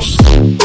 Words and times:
House. 0.00 0.59